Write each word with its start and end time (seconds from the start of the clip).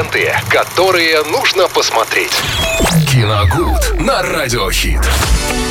Ленты, 0.00 0.32
которые 0.48 1.22
нужно 1.24 1.68
посмотреть. 1.68 2.32
Киногуд 3.12 4.00
на 4.00 4.22
Радиохит. 4.22 5.00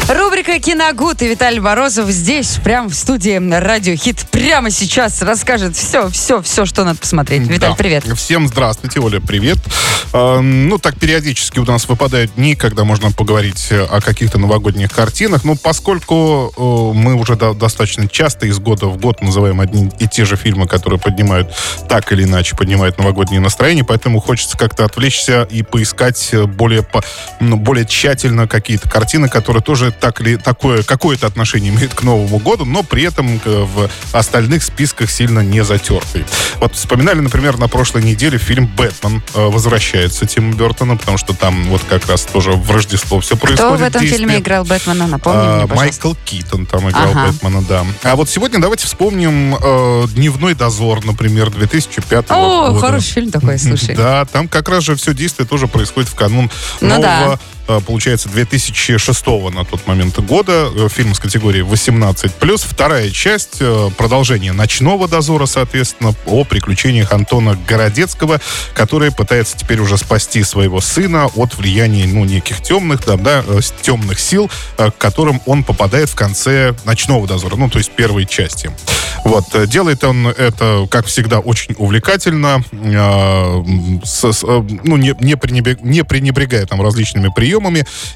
Рубрика 0.08 0.60
«Киногуд» 0.60 1.22
и 1.22 1.28
Виталий 1.28 1.60
Морозов 1.60 2.10
здесь, 2.10 2.58
прямо 2.64 2.90
в 2.90 2.96
студии 2.96 3.38
Радио 3.60 3.96
Хит, 3.96 4.26
прямо 4.32 4.72
сейчас 4.72 5.22
расскажет 5.22 5.76
все, 5.76 6.10
все, 6.10 6.42
все, 6.42 6.66
что 6.66 6.84
надо 6.84 7.00
посмотреть. 7.00 7.42
Виталий, 7.44 7.74
Да. 7.74 7.76
привет. 7.76 8.04
Всем 8.18 8.48
здравствуйте, 8.48 9.00
Оля, 9.00 9.20
привет. 9.20 9.60
Э, 10.12 10.40
ну, 10.40 10.80
так 10.80 10.98
периодически 10.98 11.60
у 11.60 11.66
нас 11.66 11.88
выпадают 11.88 12.34
дни, 12.36 12.56
когда 12.56 12.84
можно 12.86 13.12
поговорить 13.12 13.68
о 13.72 14.02
каких-то 14.02 14.40
новогодних 14.40 14.92
картинах. 14.92 15.44
Но 15.44 15.56
поскольку 15.56 16.52
э, 16.58 16.98
мы 16.98 17.14
уже 17.14 17.36
до- 17.36 17.54
достаточно 17.54 18.08
часто 18.08 18.48
из 18.48 18.58
года 18.58 18.88
в 18.88 18.98
год 18.98 19.22
называем 19.22 19.62
одни 19.62 19.92
и 20.00 20.08
те 20.08 20.26
же 20.26 20.36
фильмы, 20.38 20.68
которые 20.68 21.00
поднимают 21.00 21.54
так 21.88 22.12
или 22.12 22.24
иначе 22.24 22.56
поднимают 22.56 22.98
новогоднее 22.98 23.40
настроение, 23.42 23.84
поэтому 23.86 24.19
хочется 24.20 24.58
как-то 24.58 24.86
отвлечься 24.86 25.48
и 25.50 25.64
поискать 25.64 26.30
э, 26.32 26.46
более, 26.46 26.86
ну, 27.40 27.58
более 27.58 27.86
тщательно 27.86 28.48
какие-то 28.48 28.90
картины, 28.90 29.30
которые 29.30 29.62
тоже 29.64 29.92
так 29.92 30.22
или 30.22 30.36
такое 30.36 30.84
какое-то 30.84 31.28
отношение 31.28 31.74
имеют 31.74 31.94
к 31.94 32.04
Новому 32.04 32.40
году, 32.40 32.66
но 32.66 32.84
при 32.84 33.04
этом 33.04 33.40
э, 33.44 33.66
в 33.66 33.90
остальных 34.14 34.64
списках 34.64 35.10
сильно 35.12 35.40
не 35.40 35.64
затертый. 35.64 36.26
Вот 36.60 36.76
вспоминали, 36.76 37.20
например, 37.20 37.58
на 37.58 37.68
прошлой 37.68 38.04
неделе 38.04 38.38
фильм 38.38 38.68
«Бэтмен» 38.68 39.22
э, 39.34 39.46
возвращается 39.48 40.26
Тима 40.26 40.54
Бертона, 40.54 40.98
потому 40.98 41.18
что 41.18 41.34
там 41.34 41.66
вот 41.70 41.82
как 41.90 42.08
раз 42.08 42.24
тоже 42.24 42.52
в 42.52 42.72
Рождество 42.72 43.20
все 43.20 43.36
происходит. 43.38 43.60
Кто 43.76 43.78
в 43.78 43.88
этом 43.88 44.02
действие. 44.02 44.20
фильме 44.28 44.40
играл 44.40 44.64
Бэтмена? 44.66 45.08
Напомни 45.08 45.40
А, 45.40 45.58
мне, 45.60 45.68
пожалуйста. 45.68 46.08
Майкл 46.08 46.22
Китон 46.26 46.66
там 46.66 46.90
играл 46.90 47.12
Ага. 47.12 47.28
Бэтмена, 47.28 47.62
да. 47.64 47.86
А 48.04 48.16
вот 48.16 48.30
сегодня 48.30 48.60
давайте 48.60 48.86
вспомним 48.86 49.56
э, 49.56 50.06
«Дневной 50.16 50.54
дозор», 50.56 51.06
например, 51.06 51.50
2005 51.50 52.26
О, 52.30 52.70
года. 52.72 52.80
хороший 52.80 53.12
фильм 53.14 53.32
такой, 53.32 53.58
слушай. 53.60 53.96
Да, 53.96 54.09
там 54.32 54.48
как 54.48 54.70
раз 54.70 54.84
же 54.84 54.96
все 54.96 55.14
действие 55.14 55.48
тоже 55.48 55.68
происходит 55.68 56.10
в 56.10 56.16
канун 56.16 56.50
Ну 56.82 56.88
нового, 56.90 57.34
э, 57.34 57.38
получается, 57.86 58.30
2006 58.30 59.26
на 59.54 59.64
тот 59.66 59.86
момент 59.88 60.18
года. 60.20 60.70
Э, 60.76 60.88
Фильм 60.90 61.14
с 61.14 61.20
категории 61.20 61.62
18+. 61.64 62.66
Вторая 62.68 63.10
часть, 63.12 63.58
э, 63.60 63.90
продолжение 63.98 64.52
«Ночного 64.52 65.08
дозора», 65.08 65.46
соответственно, 65.46 66.16
о 66.26 66.44
приключениях 66.44 67.12
Антона 67.14 67.58
Городецкого, 67.68 68.40
который 68.74 69.12
пытается 69.12 69.58
теперь 69.58 69.80
уже 69.80 69.98
спасти 69.98 70.44
своего 70.44 70.82
сына 70.82 71.28
от 71.36 71.56
влияния, 71.58 72.06
ну, 72.08 72.26
неких 72.26 72.62
темных, 72.62 73.06
да, 73.06 73.18
да, 73.18 73.44
э, 73.48 73.60
темных 73.82 74.20
сил, 74.20 74.50
э, 74.78 74.90
к 74.92 74.98
которым 74.98 75.42
он 75.46 75.64
попадает 75.64 76.10
в 76.10 76.16
конце 76.16 76.74
«Ночного 76.86 77.28
дозора», 77.28 77.56
ну, 77.56 77.70
то 77.70 77.78
есть 77.78 77.92
первой 77.92 78.26
части. 78.26 78.72
Вот. 79.26 79.46
э, 79.54 79.68
Делает 79.68 80.04
он 80.04 80.28
это, 80.28 80.88
как 80.90 81.06
всегда, 81.06 81.40
очень 81.40 81.76
увлекательно, 81.78 82.64
э, 82.72 83.64
с- 84.04 84.32
с, 84.32 84.44
э, 84.44 84.64
ну, 84.84 84.98
не, 84.98 85.14
не, 85.20 85.34
пренебрег- 85.36 85.80
не 85.84 86.04
пренебрегая 86.04 86.66
там 86.66 86.82
различными 86.82 87.30
приемами. 87.36 87.59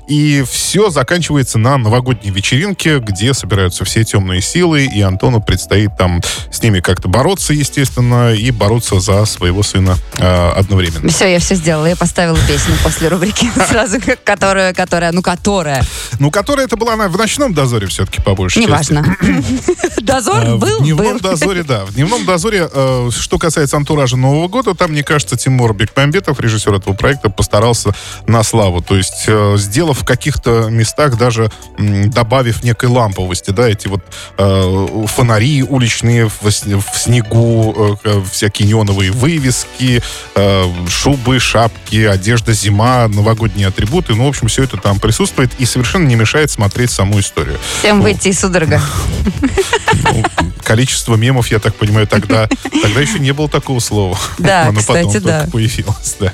И 0.07 0.43
все 0.49 0.89
заканчивается 0.89 1.57
на 1.57 1.77
новогодней 1.77 2.31
вечеринке, 2.31 2.99
где 2.99 3.33
собираются 3.33 3.85
все 3.85 4.03
темные 4.03 4.41
силы, 4.41 4.85
и 4.85 5.01
Антону 5.01 5.41
предстоит 5.41 5.97
там 5.97 6.21
с 6.51 6.61
ними 6.61 6.79
как-то 6.79 7.07
бороться, 7.07 7.53
естественно, 7.53 8.33
и 8.33 8.51
бороться 8.51 8.99
за 8.99 9.25
своего 9.25 9.63
сына 9.63 9.97
э, 10.17 10.49
одновременно. 10.51 11.09
Все, 11.09 11.31
я 11.31 11.39
все 11.39 11.55
сделала. 11.55 11.87
Я 11.87 11.95
поставила 11.95 12.37
песню 12.47 12.75
после 12.83 13.07
рубрики 13.07 13.49
сразу, 13.69 13.97
которая, 14.23 14.73
которая, 14.73 15.11
ну, 15.11 15.21
которая. 15.21 15.83
Ну, 16.19 16.31
которая 16.31 16.67
это 16.67 16.77
была 16.77 16.93
она 16.93 17.07
в 17.07 17.17
ночном 17.17 17.53
дозоре 17.53 17.87
все-таки 17.87 18.21
по 18.21 18.35
большей 18.35 18.63
части. 18.63 18.93
Неважно. 18.93 19.17
Дозор 20.01 20.43
Э, 20.43 20.55
был, 20.55 20.79
в 20.79 20.83
дневном 20.83 21.19
дозоре, 21.19 21.63
да. 21.63 21.85
В 21.85 21.93
дневном 21.93 22.25
дозоре, 22.25 22.69
э, 22.71 23.09
что 23.11 23.39
касается 23.39 23.77
антуража 23.77 24.17
Нового 24.17 24.47
года, 24.47 24.73
там, 24.75 24.91
мне 24.91 25.03
кажется, 25.03 25.37
Тимур 25.37 25.73
Бекмамбетов, 25.73 26.39
режиссер 26.39 26.73
этого 26.73 26.93
проекта, 26.93 27.29
постарался 27.29 27.93
на 28.27 28.43
славу. 28.43 28.81
То 28.81 28.95
есть, 28.95 29.25
сделав 29.57 29.99
в 29.99 30.05
каких-то 30.05 30.69
местах 30.69 31.17
даже 31.17 31.51
добавив 31.77 32.63
некой 32.63 32.89
ламповости, 32.89 33.51
да, 33.51 33.67
эти 33.67 33.87
вот 33.87 34.01
э, 34.37 35.05
фонари 35.07 35.63
уличные 35.63 36.29
в, 36.29 36.41
в 36.41 36.97
снегу, 36.97 37.97
э, 38.03 38.09
э, 38.09 38.23
всякие 38.31 38.67
неоновые 38.67 39.11
вывески, 39.11 40.01
э, 40.35 40.73
шубы, 40.87 41.39
шапки, 41.39 42.03
одежда 42.05 42.53
зима, 42.53 43.07
новогодние 43.07 43.67
атрибуты. 43.67 44.15
Ну, 44.15 44.25
в 44.25 44.29
общем, 44.29 44.47
все 44.47 44.63
это 44.63 44.77
там 44.77 44.99
присутствует 44.99 45.51
и 45.59 45.65
совершенно 45.65 46.07
не 46.07 46.15
мешает 46.15 46.51
смотреть 46.51 46.91
саму 46.91 47.19
историю. 47.19 47.57
Всем 47.79 48.01
выйти 48.01 48.29
из 48.29 48.39
судорога. 48.39 48.81
Количество 50.63 51.15
мемов, 51.15 51.47
я 51.47 51.59
так 51.59 51.75
понимаю, 51.75 52.07
тогда, 52.07 52.47
тогда 52.81 53.01
еще 53.01 53.19
не 53.19 53.31
было 53.33 53.49
такого 53.49 53.79
слова. 53.79 54.17
Да, 54.37 54.63
Оно 54.63 54.79
потом 54.79 54.95
кстати, 55.09 55.23
только 55.23 55.27
да. 55.45 55.49
появилось, 55.51 56.15
да. 56.19 56.33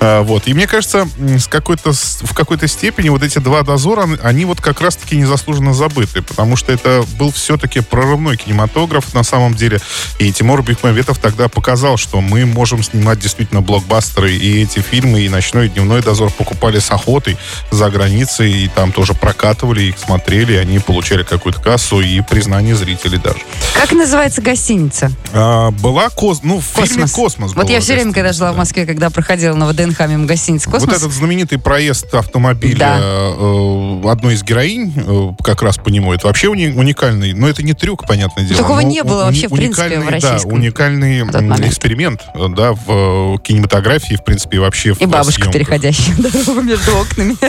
А, 0.00 0.22
вот. 0.22 0.46
И 0.46 0.54
мне 0.54 0.66
кажется, 0.66 1.08
с 1.18 1.46
какой-то, 1.46 1.92
в 1.92 2.34
какой-то 2.34 2.68
степени 2.68 3.08
вот 3.08 3.22
эти 3.22 3.38
два 3.38 3.62
дозора, 3.62 4.08
они- 4.22 4.44
вот 4.44 4.60
как 4.60 4.80
раз-таки 4.80 5.16
незаслуженно 5.16 5.74
забыты, 5.74 6.22
потому 6.22 6.56
что 6.56 6.72
это 6.72 7.04
был 7.18 7.32
все-таки 7.32 7.80
прорывной 7.80 8.36
кинематограф 8.36 9.14
на 9.14 9.22
самом 9.22 9.54
деле. 9.54 9.80
И 10.18 10.32
Тимур 10.32 10.62
Бекмамбетов 10.62 11.18
тогда 11.18 11.48
показал, 11.48 11.96
что 11.96 12.20
мы 12.20 12.46
можем 12.46 12.82
снимать 12.82 13.18
действительно 13.18 13.60
блокбастеры, 13.60 14.32
и 14.34 14.62
эти 14.62 14.80
фильмы, 14.80 15.22
и 15.22 15.28
«Ночной», 15.28 15.66
и 15.66 15.68
«Дневной 15.68 16.02
дозор» 16.02 16.30
покупали 16.30 16.78
с 16.78 16.90
охотой 16.90 17.36
за 17.70 17.90
границей, 17.90 18.52
и 18.64 18.68
там 18.68 18.92
тоже 18.92 19.14
прокатывали, 19.14 19.82
их 19.84 19.98
смотрели, 19.98 20.54
и 20.54 20.56
они 20.56 20.78
получали 20.78 21.22
какую-то 21.22 21.60
кассу 21.60 22.00
и 22.00 22.20
признание 22.20 22.74
зрителей 22.76 23.18
даже. 23.18 23.38
Как 23.78 23.92
называется 23.92 24.42
гостиница? 24.42 25.12
А, 25.32 25.70
была 25.70 26.08
кос... 26.10 26.40
ну, 26.42 26.58
в 26.60 26.64
фильме 26.64 27.06
«Космос». 27.06 27.54
Вот 27.54 27.70
я 27.70 27.80
все 27.80 27.94
время, 27.94 28.12
когда 28.12 28.32
жила 28.32 28.52
в 28.52 28.56
гостиница, 28.56 28.58
Москве, 28.58 28.86
когда 28.86 29.10
проходила 29.10 29.54
на 29.54 29.66
ВДНХ 29.68 30.00
мимо 30.08 30.26
гостиницы 30.26 30.66
да. 30.66 30.72
«Космос», 30.72 30.88
Вот 30.94 30.96
этот 31.02 31.12
знаменитый 31.12 31.58
проезд 31.58 32.12
автомобиля 32.12 32.78
Да. 32.78 32.98
э, 33.00 34.02
одной 34.10 34.34
из 34.34 34.42
героинь, 34.42 34.92
э, 34.96 35.42
как 35.44 35.62
раз 35.62 35.76
по 35.76 35.90
нему, 35.90 36.12
это 36.12 36.26
вообще 36.26 36.48
уни- 36.48 36.74
уникальный, 36.74 37.32
но 37.34 37.48
это 37.48 37.62
не 37.62 37.72
трюк, 37.72 38.04
понятное 38.06 38.44
дело. 38.44 38.60
Такого 38.60 38.80
но 38.80 38.88
не 38.88 39.02
было 39.04 39.24
вообще, 39.26 39.46
в 39.46 39.52
принципе, 39.52 39.82
в 39.96 40.00
уникальный, 40.00 40.20
Да, 40.20 40.28
российском 40.30 40.52
уникальный 40.52 41.22
в 41.22 41.68
эксперимент, 41.68 42.20
да, 42.34 42.72
в 42.72 42.82
э, 42.88 43.36
кинематографии, 43.44 44.16
в 44.16 44.24
принципе, 44.24 44.56
и 44.56 44.60
вообще 44.60 44.92
в 44.94 45.00
и 45.00 45.06
бабушка, 45.06 45.50
переходящая 45.52 46.16
дорогу 46.16 46.60
между 46.62 46.96
окнами. 46.96 47.36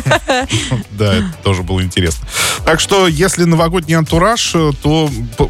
Да, 0.92 1.16
это 1.16 1.32
тоже 1.44 1.64
было 1.64 1.82
интересно. 1.82 2.28
Так 2.66 2.80
что, 2.82 3.08
если 3.08 3.46
новогодний 3.46 3.96
антураж, 3.96 4.52
то 4.82 5.10
п- 5.38 5.48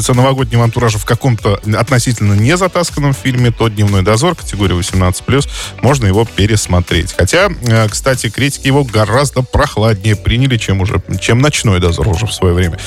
хочется 0.00 0.14
новогоднего 0.14 0.64
антуража 0.64 0.98
в 0.98 1.04
каком-то 1.04 1.60
относительно 1.78 2.32
незатасканном 2.32 3.12
фильме, 3.12 3.50
то 3.50 3.68
«Дневной 3.68 4.02
дозор» 4.02 4.34
категория 4.34 4.74
18+, 4.74 5.46
можно 5.82 6.06
его 6.06 6.24
пересмотреть. 6.24 7.14
Хотя, 7.16 7.50
э, 7.62 7.86
кстати, 7.90 8.30
критики 8.30 8.66
его 8.66 8.82
гораздо 8.82 9.42
прохладнее 9.42 10.16
приняли, 10.16 10.56
чем 10.56 10.80
уже, 10.80 11.02
чем 11.20 11.40
«Ночной 11.40 11.80
дозор» 11.80 12.08
уже 12.08 12.26
в 12.26 12.32
свое 12.32 12.54
время. 12.54 12.78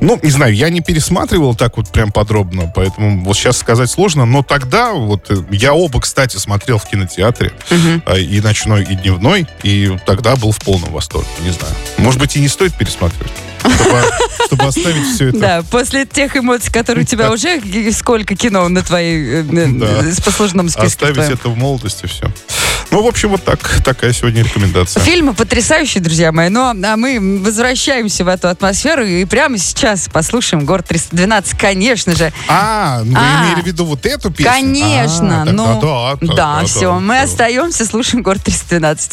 Ну, 0.00 0.18
не 0.22 0.30
знаю, 0.30 0.54
я 0.54 0.70
не 0.70 0.80
пересматривал 0.80 1.54
так 1.54 1.76
вот 1.76 1.90
прям 1.90 2.10
подробно, 2.10 2.72
поэтому 2.74 3.22
вот 3.22 3.36
сейчас 3.36 3.58
сказать 3.58 3.90
сложно, 3.90 4.24
но 4.24 4.42
тогда 4.42 4.92
вот 4.92 5.30
э, 5.30 5.36
я 5.50 5.74
оба, 5.74 6.00
кстати, 6.00 6.38
смотрел 6.38 6.78
в 6.78 6.88
кинотеатре, 6.88 7.52
а, 8.06 8.16
и 8.16 8.40
ночной, 8.40 8.84
и 8.84 8.94
дневной, 8.94 9.46
и 9.62 9.94
тогда 10.06 10.36
был 10.36 10.52
в 10.52 10.60
полном 10.60 10.90
восторге, 10.90 11.28
не 11.42 11.50
знаю. 11.50 11.74
Может 11.98 12.18
быть, 12.18 12.34
и 12.36 12.40
не 12.40 12.48
стоит 12.48 12.74
пересматривать, 12.74 13.32
чтобы, 13.60 14.04
чтобы 14.46 14.64
оставить 14.64 15.06
все 15.14 15.28
это. 15.28 15.38
Да, 15.42 15.64
после 15.72 16.06
тех 16.06 16.36
эмоций, 16.36 16.61
которые 16.70 17.04
у 17.04 17.06
тебя 17.06 17.30
уже 17.30 17.60
сколько 17.92 18.34
кино 18.36 18.68
на 18.68 18.82
твоей 18.82 19.42
э, 19.42 20.12
с 20.12 20.20
послужном 20.20 20.68
списке 20.68 21.06
Оставить 21.06 21.30
это 21.30 21.48
в 21.48 21.56
молодости, 21.56 22.06
все. 22.06 22.30
Ну, 22.92 23.02
в 23.02 23.06
общем, 23.06 23.30
вот 23.30 23.42
так, 23.42 23.80
такая 23.82 24.12
сегодня 24.12 24.42
рекомендация. 24.42 25.02
Фильмы 25.02 25.32
потрясающие, 25.32 26.02
друзья 26.02 26.30
мои. 26.30 26.50
Ну, 26.50 26.60
а 26.60 26.96
мы 26.96 27.40
возвращаемся 27.42 28.22
в 28.22 28.28
эту 28.28 28.48
атмосферу 28.48 29.02
и 29.02 29.24
прямо 29.24 29.56
сейчас 29.56 30.10
послушаем 30.12 30.66
«Город 30.66 30.90
312», 30.90 31.56
конечно 31.58 32.14
же. 32.14 32.30
А, 32.48 33.00
ну 33.02 33.12
вы 33.12 33.18
А. 33.18 33.46
имели 33.46 33.62
в 33.62 33.66
виду 33.66 33.86
вот 33.86 34.04
эту 34.04 34.30
песню? 34.30 34.52
Конечно, 34.52 35.42
А, 35.42 35.44
ну, 35.46 35.80
да, 35.80 36.34
да, 36.34 36.64
все, 36.66 36.98
мы 37.00 37.20
остаемся, 37.20 37.86
слушаем 37.86 38.22
«Город 38.22 38.42
312». 38.44 39.12